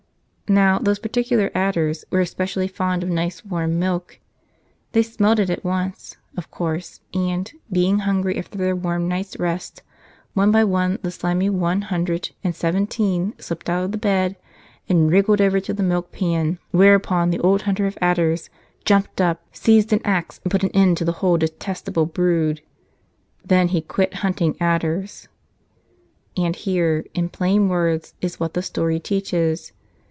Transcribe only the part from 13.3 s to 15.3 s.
slipped out of the bed and